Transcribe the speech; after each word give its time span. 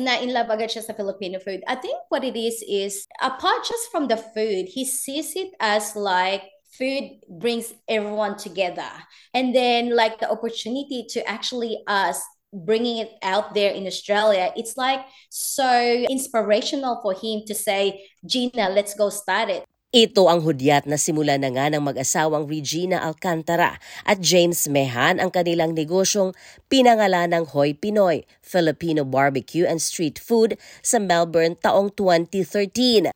na 0.00 0.18
in 0.18 0.32
love 0.32 0.48
agad 0.48 0.72
siya 0.72 0.82
sa 0.82 0.96
Filipino 0.96 1.38
food. 1.38 1.60
I 1.68 1.76
think 1.76 1.96
what 2.08 2.24
it 2.24 2.36
is 2.36 2.64
is 2.66 3.06
apart 3.20 3.64
just 3.68 3.92
from 3.92 4.08
the 4.08 4.16
food, 4.16 4.66
he 4.68 4.84
sees 4.84 5.36
it 5.36 5.52
as 5.60 5.94
like 5.94 6.44
food 6.72 7.20
brings 7.28 7.74
everyone 7.88 8.36
together. 8.36 8.88
And 9.34 9.54
then 9.54 9.94
like 9.94 10.18
the 10.18 10.30
opportunity 10.30 11.06
to 11.10 11.20
actually 11.28 11.82
us 11.86 12.22
bringing 12.52 12.98
it 12.98 13.12
out 13.22 13.54
there 13.54 13.70
in 13.70 13.86
Australia, 13.86 14.52
it's 14.56 14.76
like 14.76 15.00
so 15.30 15.70
inspirational 16.08 17.00
for 17.02 17.14
him 17.14 17.42
to 17.46 17.54
say, 17.54 18.08
Gina, 18.26 18.70
let's 18.70 18.94
go 18.94 19.10
start 19.10 19.50
it. 19.50 19.64
Ito 19.90 20.30
ang 20.30 20.46
hudyat 20.46 20.86
na 20.86 20.94
simula 20.94 21.34
na 21.34 21.50
nga 21.50 21.66
ng 21.66 21.82
mag-asawang 21.82 22.46
Regina 22.46 23.02
Alcantara 23.02 23.74
at 24.06 24.22
James 24.22 24.70
Mehan 24.70 25.18
ang 25.18 25.34
kanilang 25.34 25.74
negosyong 25.74 26.30
pinangalan 26.70 27.34
ng 27.34 27.50
Hoy 27.50 27.74
Pinoy, 27.74 28.22
Filipino 28.38 29.02
Barbecue 29.02 29.66
and 29.66 29.82
Street 29.82 30.22
Food 30.22 30.54
sa 30.78 31.02
Melbourne 31.02 31.58
taong 31.58 31.90
2013. 31.98 33.10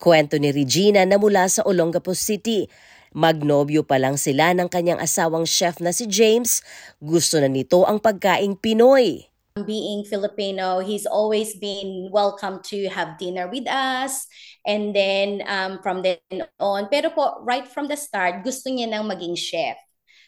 Kwento 0.00 0.40
ni 0.40 0.48
Regina 0.48 1.04
na 1.04 1.20
mula 1.20 1.44
sa 1.44 1.60
Olongapo 1.68 2.16
City. 2.16 2.72
Magnobyo 3.12 3.84
pa 3.84 4.00
lang 4.00 4.16
sila 4.16 4.56
ng 4.56 4.72
kanyang 4.72 5.04
asawang 5.04 5.44
chef 5.44 5.76
na 5.84 5.92
si 5.92 6.08
James, 6.08 6.64
gusto 7.04 7.36
na 7.36 7.52
nito 7.52 7.84
ang 7.84 8.00
pagkaing 8.00 8.56
Pinoy. 8.56 9.28
Being 9.62 10.02
Filipino, 10.02 10.80
he's 10.80 11.06
always 11.06 11.54
been 11.54 12.08
welcome 12.10 12.58
to 12.64 12.88
have 12.88 13.16
dinner 13.18 13.46
with 13.46 13.68
us. 13.68 14.26
And 14.66 14.90
then 14.90 15.46
um, 15.46 15.78
from 15.78 16.02
then 16.02 16.18
on, 16.58 16.88
pero 16.90 17.10
po, 17.10 17.38
right 17.46 17.62
from 17.62 17.86
the 17.86 17.94
start, 17.94 18.42
gusto 18.42 18.66
niya 18.66 18.90
nang 18.90 19.06
maging 19.06 19.38
chef. 19.38 19.78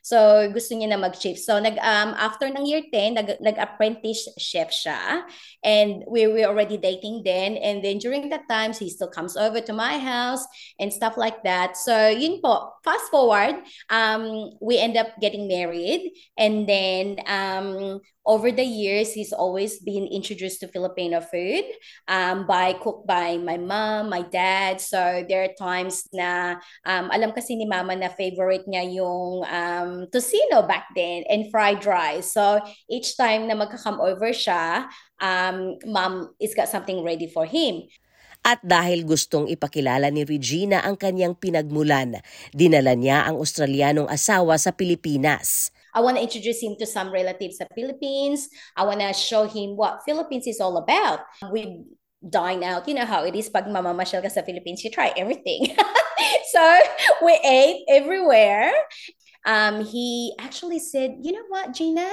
So, 0.07 0.47
gusto 0.55 0.79
niya 0.79 0.95
na 0.95 1.03
mag-chef. 1.03 1.35
So, 1.35 1.59
nag, 1.59 1.83
um, 1.83 2.15
after 2.15 2.47
ng 2.47 2.63
year 2.63 2.87
10, 2.95 3.19
nag, 3.19 3.43
nag-apprentice 3.43 4.39
chef 4.39 4.71
siya. 4.71 5.27
And 5.67 6.07
we 6.07 6.31
were 6.31 6.47
already 6.47 6.79
dating 6.79 7.27
then. 7.27 7.59
And 7.59 7.83
then 7.83 7.99
during 7.99 8.31
that 8.31 8.47
times, 8.47 8.79
he 8.79 8.87
still 8.87 9.11
comes 9.11 9.35
over 9.35 9.59
to 9.59 9.75
my 9.75 9.99
house 9.99 10.47
and 10.79 10.95
stuff 10.95 11.19
like 11.19 11.43
that. 11.43 11.75
So, 11.75 11.91
yun 12.07 12.39
po. 12.39 12.79
Fast 12.87 13.11
forward, 13.11 13.59
um, 13.91 14.55
we 14.63 14.79
end 14.79 14.95
up 14.95 15.11
getting 15.19 15.51
married. 15.51 16.15
And 16.39 16.71
then 16.71 17.19
um, 17.27 17.99
over 18.27 18.51
the 18.51 18.67
years, 18.67 19.15
he's 19.15 19.33
always 19.33 19.79
been 19.79 20.11
introduced 20.11 20.61
to 20.61 20.69
Filipino 20.69 21.23
food 21.23 21.63
um, 22.11 22.45
by 22.45 22.75
cooked 22.75 23.07
by 23.07 23.39
my 23.39 23.57
mom, 23.57 24.11
my 24.11 24.27
dad. 24.27 24.83
So 24.83 25.25
there 25.25 25.47
are 25.47 25.55
times 25.55 26.11
na 26.11 26.59
um, 26.83 27.09
alam 27.15 27.31
kasi 27.31 27.55
ni 27.55 27.65
mama 27.65 27.95
na 27.95 28.11
favorite 28.11 28.67
niya 28.67 28.83
yung 28.99 29.47
um, 29.47 29.91
tocino 30.11 30.67
back 30.67 30.91
then 30.99 31.23
and 31.31 31.49
fried 31.55 31.87
rice. 31.87 32.35
So 32.35 32.59
each 32.91 33.15
time 33.15 33.47
na 33.47 33.55
magka-come 33.55 34.03
over 34.03 34.35
siya, 34.35 34.91
um, 35.23 35.79
mom 35.87 36.35
is 36.43 36.53
got 36.53 36.67
something 36.67 37.07
ready 37.07 37.31
for 37.31 37.47
him. 37.47 37.87
At 38.47 38.63
dahil 38.63 39.03
gustong 39.03 39.51
ipakilala 39.51 40.07
ni 40.15 40.23
Regina 40.23 40.79
ang 40.83 40.95
kanyang 40.95 41.35
pinagmulan, 41.35 42.23
dinala 42.55 42.95
niya 42.95 43.27
ang 43.27 43.43
Australianong 43.43 44.07
asawa 44.07 44.55
sa 44.55 44.71
Pilipinas. 44.71 45.75
I 45.97 46.01
want 46.05 46.21
to 46.21 46.23
introduce 46.23 46.61
him 46.61 46.77
to 46.79 46.87
some 46.87 47.09
relatives 47.09 47.57
of 47.61 47.69
Philippines. 47.75 48.53
I 48.77 48.85
want 48.85 49.01
to 49.01 49.17
show 49.17 49.49
him 49.49 49.81
what 49.81 50.05
Philippines 50.05 50.47
is 50.47 50.61
all 50.61 50.77
about. 50.77 51.21
We 51.51 51.89
dine 52.21 52.63
out. 52.63 52.87
You 52.87 52.95
know 53.01 53.09
how 53.09 53.25
it 53.25 53.35
is 53.35 53.49
pag 53.49 53.65
mamamasyal 53.65 54.21
ka 54.21 54.29
sa 54.29 54.45
Philippines, 54.45 54.85
you 54.85 54.93
try 54.93 55.17
everything. 55.17 55.73
so 56.53 56.63
we 57.25 57.33
ate 57.41 57.89
everywhere. 57.89 58.77
Um, 59.49 59.85
he 59.89 60.35
actually 60.39 60.81
said, 60.81 61.17
you 61.23 61.33
know 61.33 61.49
what, 61.49 61.73
Gina? 61.73 62.13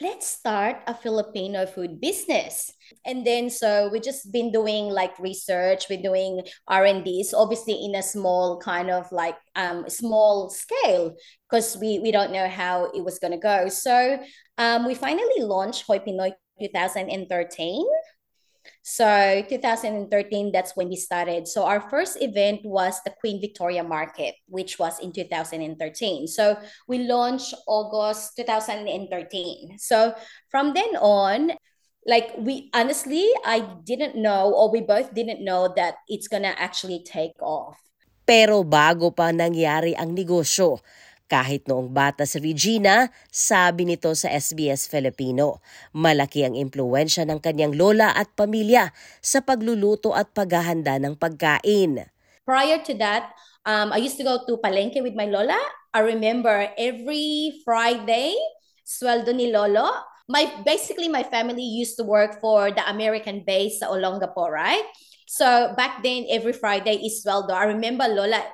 Let's 0.00 0.26
start 0.26 0.76
a 0.86 0.94
Filipino 0.94 1.66
food 1.66 2.00
business. 2.00 2.72
And 3.04 3.26
then 3.26 3.50
so 3.50 3.88
we 3.92 4.00
just 4.00 4.32
been 4.32 4.50
doing 4.50 4.86
like 4.86 5.18
research, 5.18 5.86
we're 5.88 6.02
doing 6.02 6.42
R&Ds, 6.68 7.34
obviously 7.34 7.74
in 7.84 7.94
a 7.94 8.02
small 8.02 8.58
kind 8.58 8.90
of 8.90 9.10
like 9.12 9.36
um, 9.54 9.88
small 9.88 10.50
scale 10.50 11.14
because 11.48 11.76
we, 11.76 11.98
we 12.00 12.10
don't 12.10 12.32
know 12.32 12.48
how 12.48 12.86
it 12.86 13.04
was 13.04 13.18
going 13.18 13.32
to 13.32 13.38
go. 13.38 13.68
So 13.68 14.18
um, 14.58 14.86
we 14.86 14.94
finally 14.94 15.40
launched 15.40 15.84
Hoi 15.86 15.98
Pinoy 15.98 16.32
2013. 16.60 17.84
So 18.92 19.08
2013, 19.48 20.52
that's 20.52 20.76
when 20.76 20.92
we 20.92 21.00
started. 21.00 21.48
So 21.48 21.64
our 21.64 21.80
first 21.88 22.20
event 22.20 22.60
was 22.60 23.00
the 23.08 23.14
Queen 23.24 23.40
Victoria 23.40 23.80
Market, 23.80 24.36
which 24.52 24.76
was 24.76 25.00
in 25.00 25.16
2013. 25.16 26.28
So 26.28 26.60
we 26.84 27.08
launched 27.08 27.56
August 27.64 28.36
2013. 28.36 29.80
So 29.80 30.12
from 30.52 30.76
then 30.76 30.92
on, 31.00 31.56
like 32.04 32.36
we 32.36 32.68
honestly, 32.76 33.24
I 33.48 33.64
didn't 33.80 34.12
know, 34.12 34.52
or 34.52 34.68
we 34.68 34.84
both 34.84 35.16
didn't 35.16 35.40
know 35.40 35.72
that 35.72 36.04
it's 36.04 36.28
gonna 36.28 36.52
actually 36.60 37.00
take 37.00 37.40
off. 37.40 37.80
Pero 38.28 38.60
bago 38.60 39.08
pa 39.08 39.32
nangyari 39.32 39.96
ang 39.96 40.12
negosyo, 40.12 40.84
Kahit 41.32 41.64
noong 41.64 41.88
bata 41.88 42.28
si 42.28 42.36
Regina, 42.44 43.08
sabi 43.32 43.88
nito 43.88 44.12
sa 44.12 44.28
SBS 44.28 44.84
Filipino, 44.84 45.64
malaki 45.96 46.44
ang 46.44 46.52
impluensya 46.52 47.24
ng 47.24 47.40
kanyang 47.40 47.72
lola 47.72 48.12
at 48.12 48.36
pamilya 48.36 48.92
sa 49.24 49.40
pagluluto 49.40 50.12
at 50.12 50.28
paghahanda 50.36 51.00
ng 51.00 51.16
pagkain. 51.16 52.04
Prior 52.44 52.84
to 52.84 52.92
that, 53.00 53.32
um, 53.64 53.96
I 53.96 54.04
used 54.04 54.20
to 54.20 54.28
go 54.28 54.44
to 54.44 54.60
Palenque 54.60 55.00
with 55.00 55.16
my 55.16 55.24
lola. 55.24 55.56
I 55.96 56.04
remember 56.04 56.68
every 56.76 57.64
Friday, 57.64 58.36
sweldo 58.84 59.32
ni 59.32 59.48
lolo. 59.48 59.88
My 60.28 60.52
basically 60.68 61.08
my 61.08 61.24
family 61.24 61.64
used 61.64 61.96
to 61.96 62.04
work 62.04 62.44
for 62.44 62.68
the 62.76 62.84
American 62.92 63.40
base 63.40 63.80
sa 63.80 63.88
Olongapo, 63.88 64.52
right? 64.52 64.84
So 65.24 65.72
back 65.80 66.04
then, 66.04 66.28
every 66.28 66.52
Friday 66.52 67.00
is 67.00 67.24
sweldo. 67.24 67.56
I 67.56 67.72
remember 67.72 68.04
Lola 68.04 68.44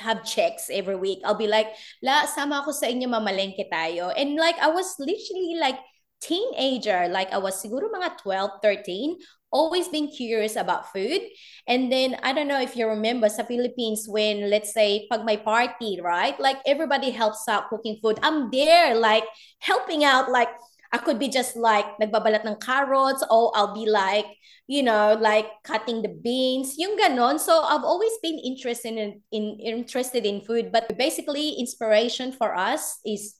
have 0.00 0.24
checks 0.24 0.70
every 0.72 0.96
week. 0.96 1.20
I'll 1.24 1.38
be 1.38 1.46
like, 1.46 1.68
la, 2.02 2.26
sama 2.26 2.62
ako 2.62 2.72
sa 2.72 2.86
inyo, 2.86 3.06
mamalengke 3.06 3.70
tayo. 3.70 4.12
And 4.16 4.36
like, 4.36 4.58
I 4.58 4.68
was 4.68 4.94
literally 4.98 5.56
like, 5.60 5.78
teenager, 6.24 7.08
like 7.08 7.28
I 7.32 7.38
was 7.38 7.60
siguro 7.60 7.92
mga 7.92 8.16
12, 8.24 8.50
13, 8.62 9.16
always 9.52 9.88
been 9.88 10.08
curious 10.08 10.56
about 10.56 10.90
food. 10.90 11.20
And 11.68 11.92
then, 11.92 12.16
I 12.22 12.32
don't 12.32 12.48
know 12.48 12.60
if 12.60 12.74
you 12.76 12.88
remember 12.88 13.28
sa 13.28 13.44
Philippines 13.44 14.08
when, 14.08 14.50
let's 14.50 14.74
say, 14.74 15.06
pag 15.06 15.24
may 15.24 15.36
party, 15.36 16.00
right? 16.02 16.34
Like, 16.40 16.58
everybody 16.66 17.14
helps 17.14 17.46
out 17.46 17.70
cooking 17.70 18.00
food. 18.02 18.18
I'm 18.22 18.50
there, 18.50 18.96
like, 18.96 19.24
helping 19.60 20.02
out, 20.02 20.28
like, 20.28 20.50
I 20.94 20.98
could 21.02 21.18
be 21.18 21.26
just 21.26 21.58
like 21.58 21.98
nagbabalat 21.98 22.46
ng 22.46 22.62
carrots 22.62 23.26
or 23.26 23.50
I'll 23.58 23.74
be 23.74 23.90
like, 23.90 24.30
you 24.70 24.86
know, 24.86 25.18
like 25.18 25.50
cutting 25.66 26.06
the 26.06 26.14
beans, 26.14 26.78
yung 26.78 26.94
ganon. 26.94 27.42
So 27.42 27.66
I've 27.66 27.82
always 27.82 28.14
been 28.22 28.38
interested 28.38 28.94
in, 28.94 29.18
in 29.34 29.58
interested 29.58 30.22
in 30.22 30.46
food, 30.46 30.70
but 30.70 30.86
basically 30.94 31.58
inspiration 31.58 32.30
for 32.30 32.54
us 32.54 33.02
is 33.02 33.34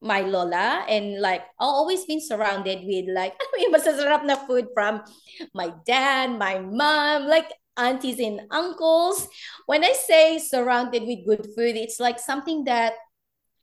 my 0.00 0.22
lola 0.22 0.86
and 0.88 1.20
like 1.20 1.42
I've 1.58 1.74
always 1.74 2.06
been 2.06 2.22
surrounded 2.22 2.86
with 2.86 3.10
like 3.10 3.34
ano 3.34 3.54
yung 3.66 3.74
masasarap 3.74 4.22
na 4.22 4.38
food 4.46 4.70
from 4.70 5.02
my 5.50 5.74
dad, 5.82 6.38
my 6.38 6.62
mom, 6.62 7.26
like 7.26 7.50
aunties 7.74 8.22
and 8.22 8.46
uncles. 8.54 9.26
When 9.66 9.82
I 9.82 9.98
say 9.98 10.38
surrounded 10.38 11.10
with 11.10 11.26
good 11.26 11.42
food, 11.58 11.74
it's 11.74 11.98
like 11.98 12.22
something 12.22 12.70
that 12.70 12.94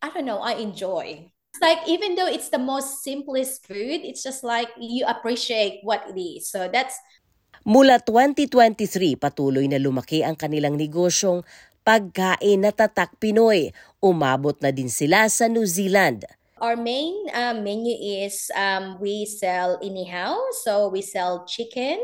I 0.04 0.12
don't 0.12 0.28
know, 0.28 0.44
I 0.44 0.60
enjoy. 0.60 1.32
It's 1.58 1.66
like 1.66 1.90
even 1.90 2.14
though 2.14 2.30
it's 2.30 2.54
the 2.54 2.62
most 2.62 3.02
simplest 3.02 3.66
food, 3.66 4.06
it's 4.06 4.22
just 4.22 4.46
like 4.46 4.70
you 4.78 5.10
appreciate 5.10 5.82
what 5.82 6.06
it 6.06 6.14
is. 6.14 6.54
So 6.54 6.70
that's 6.70 6.94
Mula 7.66 7.98
2023, 8.06 9.18
patuloy 9.18 9.66
na 9.66 9.82
lumaki 9.82 10.22
ang 10.22 10.38
kanilang 10.38 10.78
negosyong 10.78 11.42
pagkain 11.82 12.62
na 12.62 12.70
tatak 12.70 13.18
Pinoy. 13.18 13.74
Umabot 13.98 14.54
na 14.62 14.70
din 14.70 14.86
sila 14.86 15.26
sa 15.34 15.50
New 15.50 15.66
Zealand. 15.66 16.30
Our 16.62 16.78
main 16.78 17.26
uh, 17.34 17.58
menu 17.58 17.98
is 17.98 18.54
um, 18.54 19.02
we 19.02 19.26
sell 19.26 19.82
inihaw. 19.82 20.38
So 20.62 20.94
we 20.94 21.02
sell 21.02 21.50
chicken, 21.50 21.98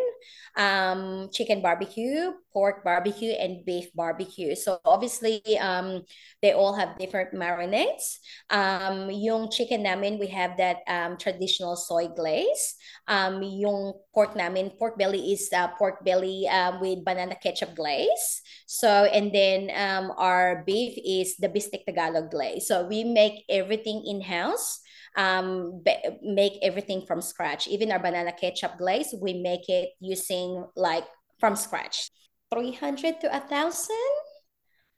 um, 0.56 1.30
chicken 1.34 1.62
barbecue, 1.62 2.32
pork 2.54 2.84
barbecue, 2.84 3.34
and 3.34 3.66
beef 3.66 3.90
barbecue. 3.96 4.56
So 4.56 4.80
obviously, 4.86 5.42
um, 5.58 6.04
they 6.42 6.54
all 6.54 6.76
have 6.76 6.98
different 6.98 7.34
marinades. 7.34 8.22
Um, 8.50 9.10
yung 9.10 9.50
chicken 9.50 9.84
namin, 9.84 10.20
we 10.20 10.28
have 10.28 10.58
that 10.58 10.86
um, 10.88 11.18
traditional 11.18 11.76
soy 11.76 12.08
glaze. 12.08 12.76
Um, 13.08 13.42
yung 13.42 13.94
pork 14.14 14.36
namin, 14.36 14.72
pork 14.78 14.98
belly 14.98 15.34
is 15.34 15.50
uh, 15.54 15.70
pork 15.80 16.06
belly 16.06 16.48
um, 16.48 16.80
with 16.80 17.04
banana 17.04 17.36
ketchup 17.36 17.76
glaze. 17.76 18.42
So, 18.68 18.88
and 19.10 19.34
then 19.34 19.72
um, 19.74 20.14
our 20.18 20.64
beef 20.66 20.98
is 21.04 21.38
the 21.38 21.50
bistek 21.50 21.86
Tagalog 21.86 22.30
glaze. 22.30 22.68
So 22.68 22.86
we 22.86 23.04
make 23.04 23.46
everything 23.50 24.04
in-house 24.06 24.83
um, 25.16 25.84
make 26.22 26.54
everything 26.62 27.06
from 27.06 27.22
scratch. 27.22 27.68
Even 27.68 27.92
our 27.92 28.00
banana 28.00 28.32
ketchup 28.32 28.78
glaze, 28.78 29.14
we 29.20 29.34
make 29.34 29.70
it 29.70 29.90
using 30.00 30.66
like 30.76 31.06
from 31.40 31.56
scratch. 31.56 32.10
300 32.52 33.22
to 33.22 33.36
a 33.36 33.40
thousand 33.40 34.14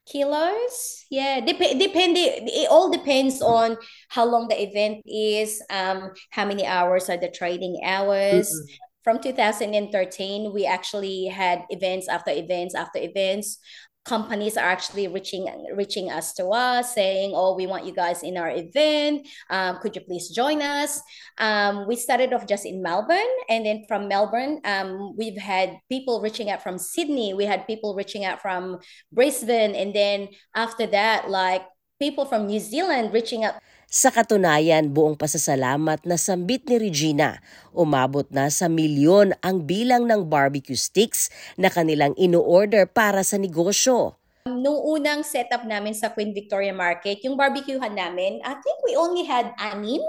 kilos. 0.06 1.06
Yeah, 1.10 1.40
dep- 1.40 1.80
depend. 1.80 2.18
It 2.18 2.70
all 2.70 2.92
depends 2.92 3.42
on 3.42 3.78
how 4.10 4.26
long 4.26 4.48
the 4.48 4.62
event 4.62 5.02
is, 5.06 5.62
um, 5.70 6.12
how 6.32 6.46
many 6.46 6.66
hours 6.66 7.10
are 7.10 7.18
the 7.18 7.32
trading 7.32 7.82
hours. 7.84 8.50
Mm-hmm. 8.50 8.76
from 9.04 9.22
2013, 9.22 10.52
we 10.52 10.66
actually 10.66 11.26
had 11.26 11.62
events 11.70 12.08
after 12.10 12.32
events 12.32 12.74
after 12.74 12.98
events. 12.98 13.60
Companies 14.06 14.56
are 14.56 14.70
actually 14.70 15.08
reaching 15.08 15.50
reaching 15.74 16.12
us 16.12 16.34
to 16.34 16.46
us 16.50 16.94
saying, 16.94 17.34
"Oh, 17.34 17.56
we 17.56 17.66
want 17.66 17.86
you 17.86 17.94
guys 17.94 18.22
in 18.22 18.38
our 18.38 18.50
event. 18.50 19.28
Um, 19.50 19.80
could 19.82 19.96
you 19.96 20.02
please 20.02 20.30
join 20.30 20.62
us?" 20.62 21.02
Um, 21.40 21.88
we 21.88 21.96
started 21.96 22.32
off 22.32 22.46
just 22.46 22.66
in 22.66 22.82
Melbourne, 22.84 23.34
and 23.50 23.66
then 23.66 23.84
from 23.88 24.08
Melbourne, 24.08 24.62
um, 24.64 25.18
we've 25.18 25.38
had 25.38 25.80
people 25.90 26.22
reaching 26.22 26.52
out 26.52 26.62
from 26.62 26.78
Sydney. 26.78 27.34
We 27.34 27.46
had 27.46 27.66
people 27.66 27.96
reaching 27.96 28.26
out 28.26 28.42
from 28.42 28.78
Brisbane, 29.12 29.74
and 29.74 29.94
then 29.94 30.30
after 30.56 30.86
that, 30.88 31.30
like 31.30 31.64
people 32.00 32.26
from 32.26 32.46
New 32.46 32.60
Zealand 32.60 33.12
reaching 33.12 33.44
out. 33.44 33.56
Sa 33.86 34.10
katunayan, 34.10 34.90
buong 34.90 35.14
pasasalamat 35.14 36.04
na 36.10 36.18
sambit 36.18 36.66
ni 36.66 36.82
Regina, 36.82 37.38
umabot 37.70 38.26
na 38.34 38.50
sa 38.50 38.66
milyon 38.66 39.38
ang 39.46 39.62
bilang 39.62 40.10
ng 40.10 40.26
barbecue 40.26 40.76
sticks 40.76 41.30
na 41.54 41.70
kanilang 41.70 42.18
ino-order 42.18 42.90
para 42.90 43.22
sa 43.22 43.38
negosyo. 43.38 44.18
Nung 44.50 44.82
unang 44.82 45.22
setup 45.22 45.66
namin 45.70 45.94
sa 45.94 46.10
Queen 46.10 46.34
Victoria 46.34 46.74
Market, 46.74 47.22
yung 47.22 47.38
barbecuehan 47.38 47.94
namin, 47.94 48.42
I 48.42 48.58
think 48.62 48.78
we 48.82 48.98
only 48.98 49.22
had 49.22 49.54
anim 49.62 50.02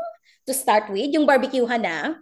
to 0.49 0.53
start 0.57 0.89
with, 0.89 1.13
yung 1.13 1.29
barbecuehan 1.29 1.85
na. 1.85 2.17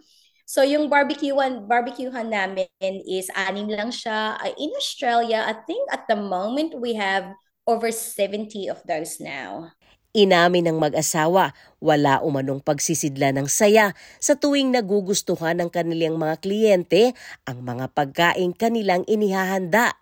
So 0.44 0.66
yung 0.66 0.90
barbecuehan, 0.90 1.70
barbecuehan 1.70 2.34
namin 2.34 2.68
is 3.06 3.30
anim 3.32 3.70
lang 3.70 3.94
siya. 3.94 4.36
In 4.58 4.74
Australia, 4.74 5.46
I 5.46 5.54
think 5.64 5.86
at 5.94 6.04
the 6.10 6.18
moment 6.18 6.76
we 6.76 6.98
have 6.98 7.30
over 7.64 7.88
70 7.88 8.68
of 8.68 8.82
those 8.84 9.22
now. 9.22 9.72
Inamin 10.14 10.70
ng 10.70 10.78
mag-asawa, 10.78 11.58
wala 11.82 12.22
umanong 12.22 12.62
pagsisidla 12.62 13.34
ng 13.34 13.50
saya 13.50 13.98
sa 14.22 14.38
tuwing 14.38 14.70
nagugustuhan 14.70 15.58
ng 15.58 15.74
kanilang 15.74 16.22
mga 16.22 16.38
kliyente 16.38 17.18
ang 17.42 17.66
mga 17.66 17.90
pagkain 17.90 18.54
kanilang 18.54 19.02
inihahanda 19.10 19.98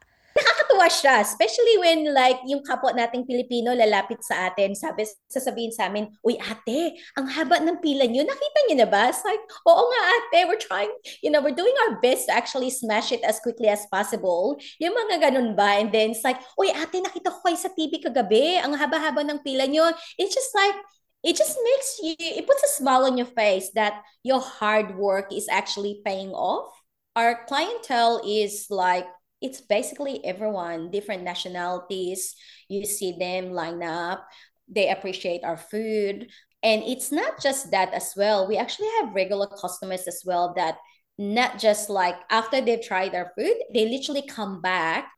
nakakatuwa 0.73 0.89
siya, 0.89 1.21
especially 1.21 1.77
when 1.79 2.15
like 2.15 2.41
yung 2.49 2.65
kapwa 2.65 2.93
nating 2.97 3.29
Pilipino 3.29 3.77
lalapit 3.77 4.25
sa 4.25 4.49
atin, 4.49 4.75
sabi, 4.75 5.05
sasabihin 5.29 5.73
sa 5.73 5.87
amin, 5.89 6.09
uy 6.25 6.41
ate, 6.41 6.97
ang 7.17 7.29
haba 7.29 7.61
ng 7.61 7.81
pila 7.81 8.09
niyo, 8.09 8.25
nakita 8.25 8.59
niyo 8.67 8.77
na 8.85 8.89
ba? 8.89 9.09
It's 9.13 9.25
like, 9.25 9.41
oo 9.69 9.83
nga 9.85 10.01
ate, 10.17 10.49
we're 10.49 10.61
trying, 10.61 10.93
you 11.21 11.31
know, 11.31 11.41
we're 11.41 11.57
doing 11.57 11.75
our 11.89 12.01
best 12.01 12.27
to 12.29 12.33
actually 12.33 12.71
smash 12.71 13.13
it 13.13 13.23
as 13.25 13.41
quickly 13.41 13.69
as 13.69 13.85
possible. 13.93 14.57
Yung 14.81 14.97
mga 14.97 15.31
ganun 15.31 15.55
ba? 15.57 15.77
And 15.77 15.93
then 15.93 16.17
it's 16.17 16.25
like, 16.25 16.41
uy 16.57 16.73
ate, 16.73 17.05
nakita 17.05 17.29
ko 17.29 17.39
kayo 17.45 17.59
sa 17.59 17.71
TV 17.73 18.01
kagabi, 18.01 18.61
ang 18.61 18.73
haba-haba 18.73 19.23
ng 19.29 19.45
pila 19.45 19.69
niyo. 19.69 19.93
It's 20.17 20.33
just 20.33 20.53
like, 20.57 20.77
it 21.23 21.37
just 21.37 21.55
makes 21.61 21.89
you, 22.03 22.15
it 22.19 22.49
puts 22.49 22.65
a 22.65 22.73
smile 22.81 23.05
on 23.05 23.21
your 23.21 23.31
face 23.31 23.71
that 23.77 24.03
your 24.25 24.41
hard 24.41 24.97
work 24.97 25.31
is 25.31 25.47
actually 25.53 26.01
paying 26.03 26.33
off. 26.33 26.73
Our 27.13 27.45
clientele 27.45 28.25
is 28.25 28.73
like 28.73 29.05
it's 29.43 29.61
basically 29.61 30.25
everyone, 30.25 30.91
different 30.91 31.23
nationalities. 31.23 32.35
You 32.69 32.87
see 32.87 33.17
them 33.19 33.53
line 33.53 33.83
up, 33.83 34.25
they 34.69 34.89
appreciate 34.89 35.45
our 35.45 35.57
food. 35.59 36.31
And 36.63 36.83
it's 36.87 37.11
not 37.11 37.43
just 37.43 37.71
that 37.73 37.93
as 37.93 38.15
well. 38.17 38.47
We 38.47 38.57
actually 38.57 38.89
have 39.01 39.15
regular 39.15 39.49
customers 39.49 40.07
as 40.07 40.23
well 40.25 40.55
that 40.57 40.79
not 41.19 41.59
just 41.59 41.91
like 41.91 42.15
after 42.31 42.61
they've 42.61 42.81
tried 42.81 43.15
our 43.15 43.33
food, 43.37 43.57
they 43.75 43.89
literally 43.89 44.23
come 44.23 44.63
back 44.63 45.11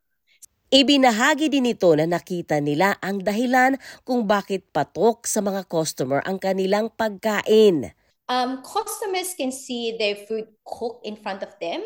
Ibinahagi 0.75 1.47
din 1.53 1.71
ito 1.71 1.93
na 1.93 2.03
nakita 2.09 2.57
nila 2.57 2.97
ang 2.97 3.21
dahilan 3.21 3.77
kung 4.01 4.25
bakit 4.25 4.65
patok 4.73 5.23
sa 5.29 5.39
mga 5.39 5.63
customer 5.69 6.25
ang 6.25 6.41
kanilang 6.41 6.89
pagkain. 6.89 7.93
Um, 8.25 8.65
customers 8.65 9.37
can 9.37 9.53
see 9.53 9.93
their 9.95 10.25
food 10.25 10.49
cooked 10.65 11.05
in 11.05 11.21
front 11.21 11.45
of 11.45 11.53
them 11.61 11.85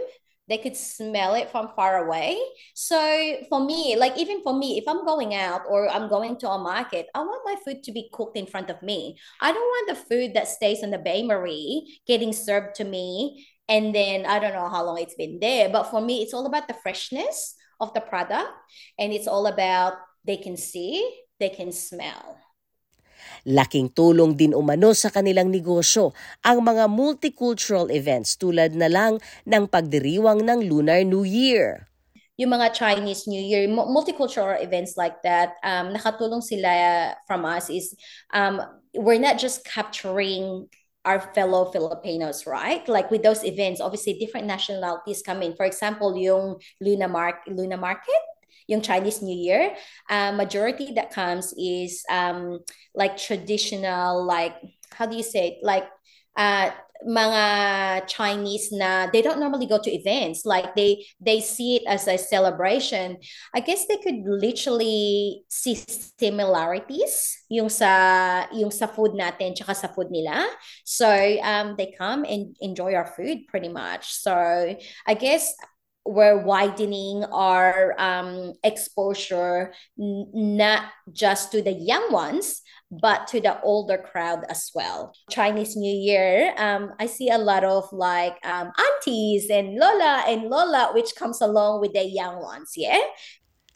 they 0.49 0.57
could 0.57 0.75
smell 0.75 1.35
it 1.35 1.49
from 1.51 1.69
far 1.75 2.05
away. 2.05 2.37
So 2.73 3.37
for 3.49 3.63
me, 3.63 3.95
like 3.95 4.17
even 4.17 4.41
for 4.41 4.57
me, 4.57 4.77
if 4.79 4.87
I'm 4.87 5.05
going 5.05 5.35
out 5.35 5.61
or 5.69 5.87
I'm 5.87 6.09
going 6.09 6.37
to 6.39 6.49
a 6.49 6.57
market, 6.57 7.07
I 7.13 7.19
want 7.19 7.45
my 7.45 7.55
food 7.63 7.83
to 7.83 7.91
be 7.91 8.09
cooked 8.11 8.35
in 8.35 8.47
front 8.47 8.69
of 8.69 8.81
me. 8.81 9.17
I 9.39 9.51
don't 9.51 9.61
want 9.61 9.89
the 9.89 10.15
food 10.15 10.33
that 10.33 10.47
stays 10.47 10.81
in 10.81 10.89
the 10.89 11.23
marie 11.25 12.01
getting 12.07 12.33
served 12.33 12.75
to 12.75 12.83
me 12.83 13.47
and 13.69 13.93
then 13.93 14.25
I 14.25 14.39
don't 14.39 14.53
know 14.53 14.67
how 14.67 14.83
long 14.83 14.97
it's 14.97 15.13
been 15.13 15.39
there. 15.39 15.69
But 15.69 15.83
for 15.83 16.01
me, 16.01 16.23
it's 16.23 16.33
all 16.33 16.47
about 16.47 16.67
the 16.67 16.73
freshness 16.73 17.55
of 17.79 17.93
the 17.93 18.01
product 18.01 18.49
and 18.97 19.13
it's 19.13 19.27
all 19.27 19.45
about 19.45 19.93
they 20.25 20.37
can 20.37 20.57
see, 20.57 21.21
they 21.39 21.49
can 21.49 21.71
smell. 21.71 22.37
Laking 23.47 23.91
tulong 23.93 24.35
din 24.35 24.51
umano 24.55 24.91
sa 24.93 25.13
kanilang 25.13 25.51
negosyo 25.53 26.11
ang 26.45 26.63
mga 26.65 26.87
multicultural 26.87 27.87
events 27.93 28.35
tulad 28.39 28.75
na 28.75 28.87
lang 28.89 29.17
ng 29.45 29.63
pagdiriwang 29.69 30.43
ng 30.43 30.59
Lunar 30.65 31.03
New 31.05 31.23
Year 31.23 31.89
yung 32.39 32.55
mga 32.55 32.71
Chinese 32.71 33.27
New 33.27 33.43
Year, 33.43 33.67
multicultural 33.67 34.55
events 34.63 34.95
like 34.95 35.19
that, 35.27 35.59
um, 35.59 35.91
nakatulong 35.91 36.39
sila 36.39 37.11
from 37.27 37.43
us 37.43 37.67
is 37.67 37.91
um, 38.31 38.63
we're 38.95 39.19
not 39.19 39.35
just 39.35 39.67
capturing 39.67 40.71
our 41.03 41.19
fellow 41.35 41.67
Filipinos, 41.71 42.47
right? 42.47 42.87
Like 42.87 43.11
with 43.11 43.23
those 43.23 43.43
events, 43.43 43.81
obviously 43.81 44.15
different 44.15 44.47
nationalities 44.47 45.19
come 45.19 45.43
in. 45.43 45.55
For 45.55 45.65
example, 45.65 46.15
yung 46.15 46.63
Luna, 46.79 47.07
Mar- 47.07 47.43
Luna 47.47 47.75
Market, 47.75 48.23
yung 48.69 48.85
Chinese 48.85 49.25
New 49.25 49.35
Year, 49.35 49.73
uh, 50.09 50.31
majority 50.31 50.93
that 50.93 51.09
comes 51.09 51.53
is 51.57 52.05
um, 52.09 52.61
like 52.93 53.17
traditional, 53.17 54.23
like, 54.23 54.53
how 54.93 55.09
do 55.09 55.17
you 55.17 55.25
say 55.25 55.57
it? 55.57 55.65
Like, 55.65 55.89
uh, 56.37 56.69
mga 56.99 58.07
Chinese 58.11 58.75
na 58.75 59.07
they 59.07 59.21
don't 59.23 59.39
normally 59.39 59.65
go 59.65 59.79
to 59.79 59.91
events. 59.91 60.43
Like 60.43 60.75
they 60.75 61.07
they 61.23 61.39
see 61.39 61.79
it 61.79 61.83
as 61.87 62.07
a 62.11 62.19
celebration. 62.19 63.17
I 63.55 63.63
guess 63.63 63.87
they 63.87 64.03
could 64.03 64.27
literally 64.27 65.43
see 65.47 65.79
similarities 66.19 67.39
yung 67.47 67.71
sa 67.71 68.51
yung 68.51 68.71
sa 68.71 68.91
food 68.91 69.15
natin 69.15 69.55
tsaka 69.55 69.75
sa 69.79 69.87
food 69.87 70.11
nila. 70.11 70.43
So 70.83 71.07
um 71.39 71.79
they 71.79 71.95
come 71.95 72.27
and 72.27 72.51
enjoy 72.59 72.99
our 72.99 73.07
food 73.07 73.47
pretty 73.47 73.71
much. 73.71 74.11
So 74.19 74.35
I 75.07 75.13
guess 75.15 75.55
we're 76.09 76.41
widening 76.41 77.21
our 77.29 77.93
um, 78.01 78.57
exposure 78.65 79.69
n- 79.93 80.25
not 80.33 80.89
just 81.13 81.53
to 81.53 81.61
the 81.61 81.77
young 81.77 82.09
ones 82.09 82.65
but 82.89 83.29
to 83.29 83.37
the 83.37 83.61
older 83.61 84.01
crowd 84.01 84.41
as 84.49 84.73
well 84.73 85.13
chinese 85.29 85.77
new 85.77 85.93
year 85.93 86.49
um, 86.57 86.89
i 86.97 87.05
see 87.05 87.29
a 87.29 87.37
lot 87.37 87.61
of 87.63 87.85
like 87.93 88.41
um, 88.41 88.73
aunties 88.73 89.53
and 89.53 89.77
lola 89.77 90.25
and 90.25 90.49
lola 90.49 90.89
which 90.97 91.13
comes 91.13 91.39
along 91.45 91.79
with 91.79 91.93
the 91.93 92.03
young 92.03 92.41
ones 92.41 92.73
yeah 92.73 93.05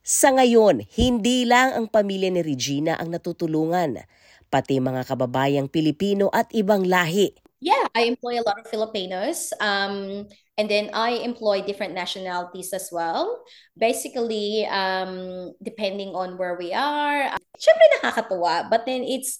Sa 0.03 0.35
ngayon, 0.35 0.83
hindi 0.99 1.47
lang 1.47 1.71
ang 1.71 1.87
pamilya 1.87 2.27
ni 2.27 2.43
Regina 2.43 2.99
ang 2.99 3.15
natutulungan, 3.15 4.03
pati 4.51 4.75
mga 4.75 5.07
kababayang 5.07 5.71
Pilipino 5.71 6.27
at 6.35 6.51
ibang 6.51 6.83
lahi. 6.83 7.31
Yeah, 7.63 7.87
I 7.95 8.11
employ 8.11 8.35
a 8.35 8.43
lot 8.43 8.59
of 8.59 8.67
Filipinos. 8.67 9.55
Um, 9.63 10.27
and 10.57 10.69
then 10.69 10.89
I 10.93 11.21
employ 11.21 11.61
different 11.61 11.93
nationalities 11.93 12.73
as 12.73 12.89
well. 12.91 13.41
Basically, 13.77 14.65
um, 14.69 15.53
depending 15.61 16.13
on 16.13 16.37
where 16.37 16.55
we 16.57 16.73
are, 16.73 17.33
syempre 17.57 17.85
nakakatuwa. 17.97 18.69
But 18.69 18.85
then 18.85 19.01
it's 19.03 19.39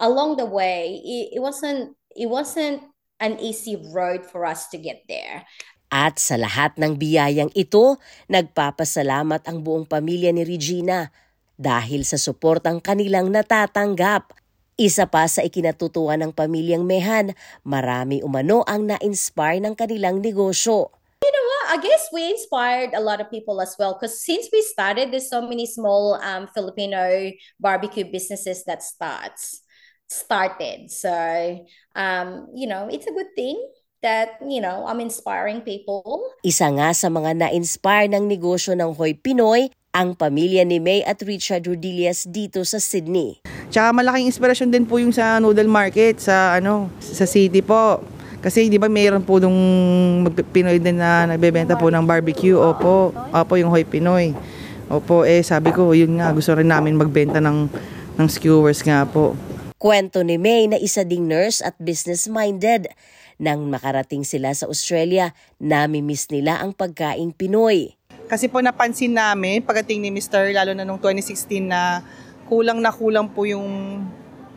along 0.00 0.36
the 0.36 0.48
way, 0.48 1.00
it, 1.04 1.38
it 1.38 1.40
wasn't 1.40 1.96
it 2.16 2.28
wasn't 2.30 2.82
an 3.20 3.38
easy 3.40 3.76
road 3.92 4.24
for 4.24 4.44
us 4.44 4.68
to 4.72 4.78
get 4.78 5.04
there. 5.08 5.44
At 5.94 6.18
sa 6.18 6.34
lahat 6.34 6.74
ng 6.80 6.98
biyayang 6.98 7.54
ito, 7.54 8.02
nagpapasalamat 8.26 9.46
ang 9.46 9.62
buong 9.62 9.86
pamilya 9.86 10.34
ni 10.34 10.42
Regina 10.42 11.14
dahil 11.54 12.02
sa 12.02 12.18
suportang 12.18 12.82
kanilang 12.82 13.30
natatanggap 13.30 14.34
isa 14.74 15.06
pa 15.06 15.30
sa 15.30 15.46
ikinatutuwa 15.46 16.18
ng 16.18 16.34
pamilyang 16.34 16.82
Mehan, 16.82 17.34
marami 17.62 18.22
umano 18.26 18.66
ang 18.66 18.90
na-inspire 18.90 19.62
ng 19.62 19.74
kanilang 19.78 20.18
negosyo. 20.18 20.90
You 21.22 21.32
know 21.32 21.46
what? 21.46 21.64
I 21.72 21.78
guess 21.80 22.10
we 22.10 22.26
inspired 22.28 22.92
a 22.92 23.00
lot 23.00 23.22
of 23.22 23.30
people 23.30 23.62
as 23.62 23.78
well 23.78 23.94
because 23.94 24.18
since 24.20 24.50
we 24.50 24.60
started, 24.66 25.14
there's 25.14 25.30
so 25.30 25.40
many 25.40 25.64
small 25.64 26.18
um, 26.20 26.50
Filipino 26.52 27.30
barbecue 27.56 28.04
businesses 28.04 28.66
that 28.66 28.82
starts 28.82 29.62
started. 30.10 30.90
So, 30.90 31.14
um, 31.96 32.52
you 32.52 32.66
know, 32.66 32.90
it's 32.90 33.06
a 33.06 33.14
good 33.14 33.32
thing 33.38 33.56
that, 34.04 34.36
you 34.44 34.60
know, 34.60 34.84
I'm 34.84 35.00
inspiring 35.00 35.64
people. 35.64 36.20
Isa 36.44 36.68
nga 36.76 36.92
sa 36.92 37.08
mga 37.08 37.40
na-inspire 37.40 38.12
ng 38.12 38.28
negosyo 38.28 38.76
ng 38.76 38.92
Hoy 38.92 39.16
Pinoy, 39.16 39.72
ang 39.94 40.18
pamilya 40.18 40.66
ni 40.66 40.82
May 40.82 41.06
at 41.06 41.22
Richard 41.22 41.70
Rodillas 41.70 42.26
dito 42.26 42.66
sa 42.66 42.82
Sydney. 42.82 43.38
Tsaka 43.70 43.94
malaking 43.94 44.26
inspirasyon 44.26 44.74
din 44.74 44.84
po 44.84 44.98
yung 44.98 45.14
sa 45.14 45.38
noodle 45.38 45.70
market 45.70 46.18
sa 46.18 46.58
ano 46.58 46.90
sa 46.98 47.22
city 47.24 47.62
po. 47.62 48.02
Kasi 48.42 48.68
di 48.68 48.76
ba 48.76 48.90
mayroon 48.92 49.24
po 49.24 49.40
nung 49.40 49.56
Pinoy 50.52 50.76
din 50.76 51.00
na 51.00 51.24
nagbebenta 51.24 51.78
po 51.80 51.88
ng 51.88 52.04
barbecue. 52.04 52.52
Opo, 52.52 53.14
opo 53.14 53.52
yung 53.56 53.72
Hoy 53.72 53.88
Pinoy. 53.88 54.36
Opo, 54.92 55.24
eh 55.24 55.40
sabi 55.40 55.72
ko, 55.72 55.96
yun 55.96 56.20
nga, 56.20 56.28
gusto 56.28 56.52
rin 56.52 56.68
namin 56.68 56.92
magbenta 56.92 57.40
ng, 57.40 57.72
ng 58.20 58.28
skewers 58.28 58.84
nga 58.84 59.08
po. 59.08 59.32
Kwento 59.80 60.20
ni 60.20 60.36
May 60.36 60.68
na 60.68 60.76
isa 60.76 61.08
ding 61.08 61.24
nurse 61.24 61.64
at 61.64 61.72
business-minded. 61.80 62.92
Nang 63.40 63.64
makarating 63.72 64.28
sila 64.28 64.52
sa 64.52 64.68
Australia, 64.68 65.32
nami-miss 65.56 66.28
nila 66.28 66.60
ang 66.60 66.76
pagkaing 66.76 67.32
Pinoy. 67.32 67.96
Kasi 68.24 68.48
po 68.48 68.64
napansin 68.64 69.12
namin 69.12 69.60
pagdating 69.60 70.00
ni 70.00 70.08
Mr. 70.08 70.48
lalo 70.56 70.72
na 70.72 70.84
nung 70.88 70.96
2016 70.96 71.60
na 71.60 72.00
kulang 72.48 72.80
na 72.80 72.92
kulang 72.92 73.28
po 73.28 73.44
yung 73.44 74.00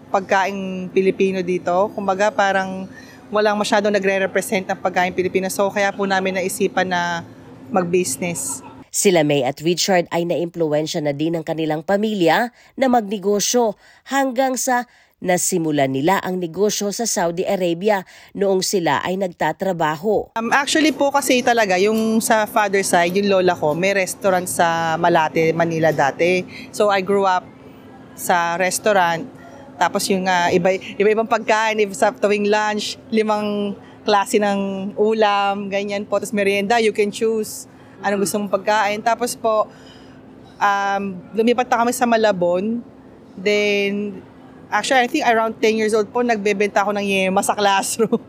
pagkain 0.07 0.87
Pilipino 0.91 1.43
dito. 1.43 1.91
Kumbaga 1.91 2.31
parang 2.31 2.87
walang 3.27 3.59
masyado 3.59 3.91
nagre-represent 3.91 4.71
ng 4.71 4.79
pagkain 4.79 5.11
Pilipino. 5.11 5.51
So 5.51 5.67
kaya 5.67 5.91
po 5.91 6.07
namin 6.07 6.39
naisipan 6.39 6.87
na 6.87 7.27
mag-business. 7.67 8.63
Sila 8.87 9.21
May 9.27 9.43
at 9.43 9.59
Richard 9.59 10.07
ay 10.09 10.23
naimpluwensya 10.23 11.03
na 11.03 11.11
din 11.11 11.35
ng 11.35 11.43
kanilang 11.43 11.83
pamilya 11.83 12.55
na 12.79 12.87
magnegosyo 12.87 13.75
hanggang 14.07 14.55
sa 14.55 14.87
nasimulan 15.17 15.89
nila 15.89 16.21
ang 16.21 16.37
negosyo 16.37 16.93
sa 16.93 17.09
Saudi 17.09 17.41
Arabia 17.41 18.05
noong 18.37 18.61
sila 18.61 19.01
ay 19.01 19.17
nagtatrabaho. 19.17 20.37
Um, 20.37 20.53
actually 20.53 20.93
po 20.93 21.09
kasi 21.09 21.41
talaga 21.41 21.73
yung 21.81 22.21
sa 22.21 22.45
father 22.45 22.85
side, 22.85 23.17
yung 23.17 23.33
lola 23.33 23.57
ko, 23.57 23.73
may 23.73 23.97
restaurant 23.97 24.45
sa 24.45 24.93
Malate, 25.01 25.57
Manila 25.57 25.89
dati. 25.89 26.45
So 26.69 26.93
I 26.93 27.01
grew 27.01 27.25
up 27.25 27.45
sa 28.13 28.57
restaurant. 28.61 29.25
Tapos 29.77 30.05
yung 30.09 30.25
uh, 30.25 30.49
iba, 30.53 30.73
iba-ibang 30.73 31.29
pagkain, 31.29 31.77
sa 31.93 32.09
tuwing 32.13 32.49
lunch, 32.49 32.97
limang 33.13 33.77
klase 34.05 34.41
ng 34.41 34.93
ulam, 34.97 35.69
ganyan 35.69 36.05
po. 36.05 36.17
Tapos 36.17 36.33
merienda, 36.33 36.81
you 36.81 36.93
can 36.93 37.13
choose 37.13 37.69
anong 38.01 38.21
gusto 38.21 38.37
mong 38.37 38.53
pagkain. 38.53 39.01
Tapos 39.01 39.33
po, 39.37 39.69
um, 40.57 41.03
lumipat 41.33 41.69
na 41.69 41.77
kami 41.85 41.91
sa 41.93 42.05
Malabon. 42.09 42.81
Then, 43.37 44.21
Actually, 44.67 45.07
I 45.07 45.07
think 45.07 45.23
around 45.23 45.55
10 45.63 45.79
years 45.79 45.95
old 45.95 46.11
po, 46.11 46.19
nagbebenta 46.19 46.83
ako 46.83 46.91
ng 46.91 47.05
yema 47.07 47.39
sa 47.39 47.55
classroom. 47.55 48.19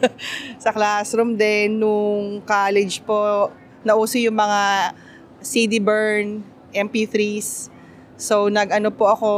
sa 0.64 0.68
classroom 0.68 1.32
din, 1.32 1.80
nung 1.80 2.44
college 2.44 3.00
po, 3.08 3.48
nauso 3.80 4.20
yung 4.20 4.36
mga 4.36 4.92
CD 5.40 5.80
burn, 5.80 6.44
MP3s. 6.76 7.72
So, 8.20 8.52
nag-ano 8.52 8.92
po 8.92 9.08
ako, 9.08 9.30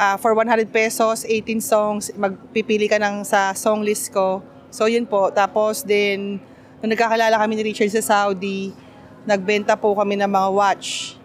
uh, 0.00 0.16
for 0.16 0.32
100 0.32 0.72
pesos, 0.72 1.28
18 1.28 1.60
songs, 1.60 2.08
magpipili 2.16 2.88
ka 2.88 2.96
ng 2.96 3.28
sa 3.28 3.52
song 3.52 3.84
list 3.84 4.08
ko. 4.08 4.40
So, 4.72 4.88
yun 4.88 5.04
po. 5.04 5.28
Tapos, 5.28 5.84
din, 5.84 6.40
nung 6.80 6.88
nagkakalala 6.96 7.36
kami 7.36 7.60
ni 7.60 7.76
Richard 7.76 7.92
sa 7.92 8.00
Saudi, 8.00 8.72
nagbenta 9.28 9.76
po 9.76 9.92
kami 9.92 10.16
ng 10.16 10.32
mga 10.32 10.48
watch 10.48 11.18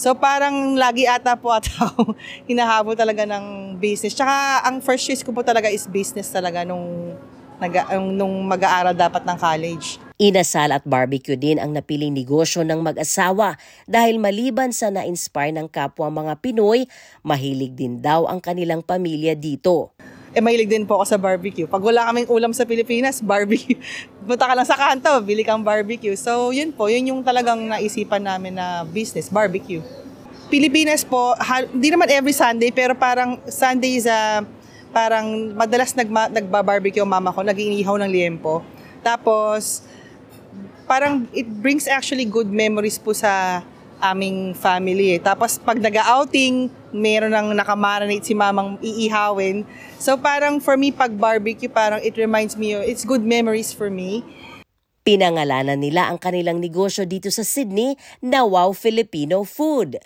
So 0.00 0.16
parang 0.16 0.80
lagi 0.80 1.04
ata 1.04 1.36
po 1.36 1.52
at 1.52 1.68
ako 1.76 2.16
hinahabol 2.48 2.96
talaga 2.96 3.28
ng 3.28 3.76
business. 3.76 4.16
Tsaka 4.16 4.64
ang 4.64 4.80
first 4.80 5.04
choice 5.04 5.20
ko 5.20 5.28
po 5.28 5.44
talaga 5.44 5.68
is 5.68 5.84
business 5.84 6.32
talaga 6.32 6.64
nung, 6.64 7.12
nag, 7.60 7.74
nung 8.16 8.48
mag-aaral 8.48 8.96
dapat 8.96 9.28
ng 9.28 9.36
college. 9.36 10.00
Inasal 10.16 10.72
at 10.72 10.88
barbecue 10.88 11.36
din 11.36 11.60
ang 11.60 11.76
napiling 11.76 12.16
negosyo 12.16 12.64
ng 12.64 12.80
mag-asawa 12.80 13.60
dahil 13.84 14.16
maliban 14.16 14.72
sa 14.72 14.88
na-inspire 14.88 15.52
ng 15.52 15.68
kapwa 15.68 16.08
mga 16.08 16.40
Pinoy, 16.40 16.88
mahilig 17.20 17.76
din 17.76 18.00
daw 18.00 18.24
ang 18.24 18.40
kanilang 18.40 18.80
pamilya 18.80 19.36
dito 19.36 19.92
eh 20.30 20.38
mahilig 20.38 20.70
din 20.70 20.86
po 20.86 20.98
ako 20.98 21.04
sa 21.10 21.18
barbecue. 21.18 21.66
Pag 21.66 21.82
wala 21.82 22.06
kaming 22.06 22.30
ulam 22.30 22.52
sa 22.54 22.62
Pilipinas, 22.62 23.18
barbecue. 23.32 23.78
Punta 24.22 24.46
ka 24.46 24.54
lang 24.54 24.68
sa 24.68 24.78
kanto, 24.78 25.10
bili 25.26 25.42
kang 25.42 25.62
barbecue. 25.62 26.14
So, 26.14 26.54
yun 26.54 26.70
po, 26.70 26.86
yun 26.86 27.10
yung 27.10 27.20
talagang 27.26 27.58
naisipan 27.66 28.22
namin 28.22 28.54
na 28.54 28.86
business, 28.86 29.26
barbecue. 29.26 29.82
Pilipinas 30.50 31.06
po, 31.06 31.34
hindi 31.70 31.94
naman 31.94 32.10
every 32.10 32.34
Sunday, 32.34 32.74
pero 32.74 32.94
parang 32.94 33.38
Sunday 33.46 33.98
is 33.98 34.06
a, 34.06 34.42
parang 34.90 35.54
madalas 35.54 35.94
nagma, 35.94 36.26
nagba-barbecue 36.26 37.06
mama 37.06 37.30
ko, 37.30 37.46
nag-iihaw 37.46 37.98
ng 38.02 38.10
liempo. 38.10 38.62
Tapos, 39.02 39.86
parang 40.90 41.26
it 41.30 41.46
brings 41.46 41.86
actually 41.86 42.26
good 42.26 42.50
memories 42.50 42.98
po 42.98 43.14
sa 43.14 43.62
aming 44.00 44.56
family 44.56 45.16
eh. 45.16 45.20
Tapos 45.20 45.60
pag 45.60 45.78
nag-outing, 45.78 46.72
meron 46.90 47.36
nang 47.36 47.52
nakamarinate 47.54 48.26
si 48.26 48.34
mamang 48.34 48.80
iihawin. 48.82 49.62
So 50.00 50.18
parang 50.18 50.58
for 50.58 50.74
me, 50.74 50.90
pag 50.90 51.14
barbecue, 51.14 51.70
parang 51.70 52.02
it 52.02 52.16
reminds 52.16 52.58
me, 52.58 52.74
it's 52.74 53.04
good 53.04 53.22
memories 53.22 53.70
for 53.70 53.92
me. 53.92 54.24
Pinangalanan 55.00 55.80
nila 55.80 56.12
ang 56.12 56.20
kanilang 56.20 56.60
negosyo 56.60 57.08
dito 57.08 57.32
sa 57.32 57.40
Sydney 57.40 57.96
na 58.20 58.44
Wow 58.44 58.76
Filipino 58.76 59.48
Food. 59.48 59.96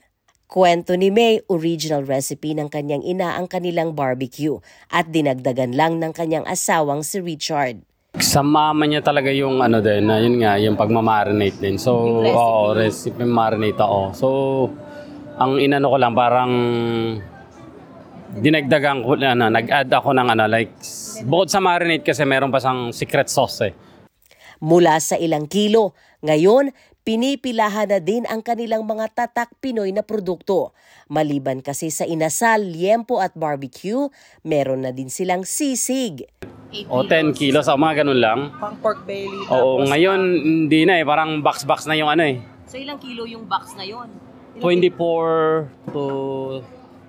Kwento 0.47 0.95
ni 0.95 1.11
May, 1.11 1.43
original 1.51 2.07
recipe 2.07 2.55
ng 2.55 2.71
kanyang 2.71 3.03
ina 3.03 3.35
ang 3.35 3.51
kanilang 3.51 3.97
barbecue 3.97 4.63
at 4.87 5.11
dinagdagan 5.11 5.75
lang 5.75 5.99
ng 5.99 6.15
kanyang 6.15 6.47
asawang 6.47 7.03
si 7.03 7.19
Richard. 7.19 7.83
Sa 8.15 8.47
mama 8.47 8.87
niya 8.87 9.03
talaga 9.03 9.35
yung 9.35 9.59
ano 9.59 9.83
din, 9.83 10.07
na 10.07 10.23
yun 10.23 10.39
nga, 10.39 10.55
yung 10.63 10.79
pagmamarinate 10.79 11.59
din. 11.59 11.83
So, 11.83 11.99
Yung 12.07 12.23
recipe. 12.23 12.39
oo, 12.39 12.63
recipe 12.71 13.23
marinate 13.27 13.81
ako. 13.83 14.01
So, 14.15 14.29
ang 15.35 15.59
inano 15.59 15.91
ko 15.91 15.97
lang, 15.99 16.15
parang 16.15 16.53
dinagdagan 18.39 19.03
ko, 19.03 19.19
ano, 19.19 19.51
nag-add 19.51 19.91
ako 19.91 20.15
ng 20.15 20.29
ano, 20.31 20.47
like, 20.47 20.71
bukod 21.27 21.51
sa 21.51 21.59
marinate 21.59 22.07
kasi 22.07 22.23
meron 22.23 22.55
pa 22.55 22.63
sang 22.63 22.95
secret 22.95 23.27
sauce 23.27 23.67
eh. 23.67 23.75
Mula 24.63 24.95
sa 25.03 25.19
ilang 25.19 25.51
kilo, 25.51 25.99
ngayon 26.23 26.71
pinipilahan 27.05 27.91
na 27.93 28.01
din 28.01 28.25
ang 28.31 28.41
kanilang 28.41 28.87
mga 28.89 29.13
tatak 29.13 29.53
Pinoy 29.61 29.93
na 29.93 30.01
produkto. 30.01 30.73
Maliban 31.13 31.61
kasi 31.61 31.93
sa 31.93 32.09
inasal, 32.09 32.65
liempo 32.65 33.21
at 33.21 33.37
barbecue, 33.37 34.09
meron 34.41 34.89
na 34.89 34.91
din 34.95 35.13
silang 35.13 35.45
sisig. 35.45 36.25
O 36.91 37.07
10 37.07 37.35
kilos, 37.35 37.67
o 37.71 37.79
mga 37.79 38.03
ganun 38.03 38.19
lang. 38.19 38.41
Pang 38.59 38.77
pork 38.79 39.07
belly. 39.07 39.47
Oo, 39.51 39.83
tapos, 39.83 39.91
ngayon 39.95 40.21
hindi 40.43 40.81
na 40.85 40.99
eh, 40.99 41.05
parang 41.07 41.39
box-box 41.39 41.87
na 41.87 41.95
yung 41.95 42.11
ano 42.11 42.25
eh. 42.27 42.43
So 42.67 42.79
ilang 42.81 42.99
kilo 42.99 43.23
yung 43.29 43.47
box 43.47 43.79
na 43.79 43.87
yon? 43.87 44.11
24 44.59 45.91
to 45.91 46.03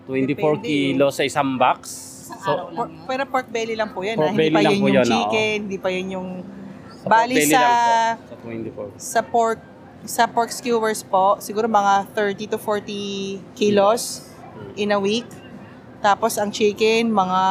24 0.06 0.34
Depende. 0.34 0.66
kilos 0.66 1.14
sa 1.18 1.24
isang 1.26 1.58
box. 1.58 1.82
So, 2.26 2.70
Por, 2.74 2.90
pero 3.06 3.24
pork 3.30 3.50
belly 3.50 3.78
lang 3.78 3.94
po 3.94 4.02
yan. 4.02 4.18
Pork 4.18 4.30
ha? 4.30 4.34
Hindi 4.34 4.50
belly 4.50 4.54
pa 4.54 4.62
lang 4.62 4.74
yun 4.74 4.82
po 4.82 4.88
yung 4.88 4.98
yan, 4.98 5.06
oo. 5.06 5.14
chicken, 5.14 5.58
hindi 5.70 5.78
pa 5.82 5.90
yun 5.90 6.08
yung... 6.14 6.30
sa 7.02 7.08
Bali 7.10 7.34
pork 7.34 7.42
belly 7.42 7.54
sa, 7.54 7.62
lang 7.62 8.18
po, 8.18 8.26
sa 8.26 8.36
24. 8.42 8.98
sa 8.98 9.22
pork 9.22 9.60
sa 10.06 10.30
pork 10.30 10.54
skewers 10.54 11.02
po, 11.02 11.42
siguro 11.42 11.66
mga 11.66 12.06
30 12.14 12.54
to 12.54 12.58
40 12.62 13.42
kilos 13.58 14.30
in 14.78 14.94
a 14.94 15.00
week. 15.02 15.26
Tapos 16.04 16.36
ang 16.40 16.52
chicken, 16.52 17.12
mga 17.12 17.42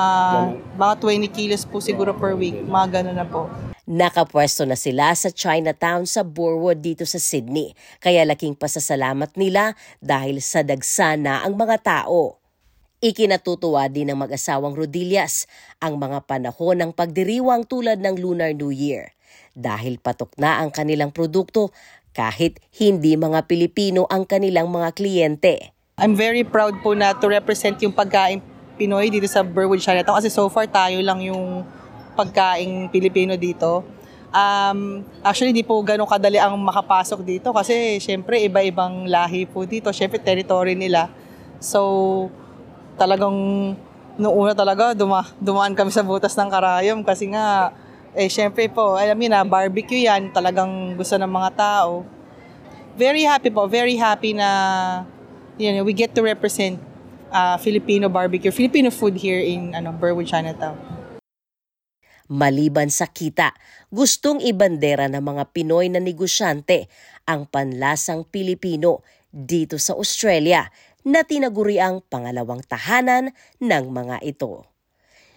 mga 0.77 0.95
20 1.01 1.29
kilos 1.31 1.63
po 1.65 1.81
siguro 1.81 2.13
per 2.17 2.37
week. 2.37 2.61
Mga 2.65 3.01
ganun 3.01 3.17
na 3.17 3.27
po. 3.29 3.49
Nakapwesto 3.85 4.65
na 4.65 4.81
sila 4.81 5.13
sa 5.13 5.29
Chinatown 5.29 6.09
sa 6.09 6.25
Burwood 6.25 6.81
dito 6.81 7.05
sa 7.05 7.21
Sydney. 7.21 7.77
Kaya 8.01 8.25
laking 8.25 8.57
pasasalamat 8.57 9.37
nila 9.37 9.77
dahil 10.01 10.41
sa 10.41 10.65
dagsa 10.65 11.21
na 11.21 11.45
ang 11.45 11.53
mga 11.61 11.85
tao. 11.85 12.41
Ikinatutuwa 13.05 13.85
din 13.93 14.09
ng 14.09 14.17
mag-asawang 14.17 14.73
Rodillas 14.73 15.45
ang 15.77 16.01
mga 16.01 16.25
panahon 16.25 16.81
ng 16.81 16.91
pagdiriwang 16.97 17.69
tulad 17.69 18.01
ng 18.01 18.17
Lunar 18.17 18.57
New 18.57 18.73
Year. 18.73 19.13
Dahil 19.53 20.01
patok 20.01 20.33
na 20.41 20.65
ang 20.65 20.73
kanilang 20.73 21.13
produkto 21.13 21.69
kahit 22.17 22.65
hindi 22.81 23.21
mga 23.21 23.45
Pilipino 23.45 24.09
ang 24.09 24.25
kanilang 24.25 24.73
mga 24.73 24.97
kliyente. 24.97 25.74
I'm 25.95 26.19
very 26.19 26.43
proud 26.43 26.83
po 26.83 26.91
na 26.91 27.15
to 27.15 27.31
represent 27.31 27.79
yung 27.79 27.95
pagkain 27.95 28.43
Pinoy 28.75 29.15
dito 29.15 29.31
sa 29.31 29.47
Burwood 29.47 29.79
Chinatown 29.79 30.19
kasi 30.19 30.27
so 30.27 30.51
far 30.51 30.67
tayo 30.67 30.99
lang 30.99 31.23
yung 31.23 31.63
pagkain 32.19 32.91
Pilipino 32.91 33.39
dito. 33.39 33.87
Um, 34.35 35.07
actually, 35.23 35.55
di 35.55 35.63
po 35.63 35.79
ganun 35.87 36.11
kadali 36.11 36.43
ang 36.43 36.59
makapasok 36.59 37.23
dito 37.23 37.55
kasi 37.55 38.03
syempre 38.03 38.43
iba-ibang 38.43 39.07
lahi 39.07 39.47
po 39.47 39.63
dito. 39.63 39.95
Syempre, 39.95 40.19
territory 40.19 40.75
nila. 40.75 41.07
So, 41.63 42.27
talagang 42.99 43.79
noong 44.19 44.35
una 44.35 44.53
talaga 44.59 44.99
duma, 44.99 45.23
dumaan 45.39 45.79
kami 45.79 45.95
sa 45.95 46.03
butas 46.03 46.35
ng 46.35 46.51
karayom 46.51 47.07
kasi 47.07 47.31
nga 47.31 47.71
eh 48.19 48.27
syempre 48.27 48.67
po, 48.67 48.99
alam 48.99 49.15
niyo 49.15 49.31
na, 49.31 49.47
barbecue 49.47 50.11
yan, 50.11 50.35
talagang 50.35 50.99
gusto 50.99 51.15
ng 51.15 51.31
mga 51.31 51.51
tao. 51.55 52.03
Very 52.99 53.23
happy 53.23 53.55
po, 53.55 53.71
very 53.71 53.95
happy 53.95 54.35
na 54.35 54.51
you 55.59 55.71
know, 55.73 55.85
we 55.87 55.95
get 55.95 56.15
to 56.15 56.23
represent 56.23 56.81
uh, 57.31 57.57
Filipino 57.59 58.09
barbecue, 58.09 58.51
Filipino 58.51 58.91
food 58.91 59.19
here 59.19 59.41
in 59.41 59.75
ano, 59.75 59.95
Burwood, 59.95 60.27
Chinatown. 60.27 60.79
Maliban 62.25 62.89
sa 62.89 63.05
kita, 63.05 63.53
gustong 63.93 64.41
ibandera 64.41 65.13
ng 65.13 65.21
mga 65.21 65.45
Pinoy 65.53 65.93
na 65.93 66.01
negosyante 66.01 66.89
ang 67.29 67.45
panlasang 67.45 68.25
Pilipino 68.25 69.05
dito 69.29 69.77
sa 69.77 69.93
Australia 69.93 70.65
na 71.05 71.21
tinaguri 71.21 71.77
ang 71.77 72.01
pangalawang 72.01 72.65
tahanan 72.65 73.37
ng 73.61 73.85
mga 73.93 74.25
ito. 74.25 74.65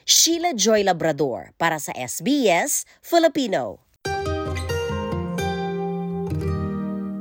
Sheila 0.07 0.55
Joy 0.55 0.87
Labrador 0.87 1.51
para 1.59 1.75
sa 1.83 1.91
SBS 1.91 2.87
Filipino. 3.03 3.86